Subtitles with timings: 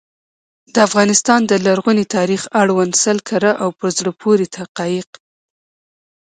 [0.73, 5.09] د افغانستان د لرغوني تاریخ اړوند سل کره او په زړه پوري حقایق.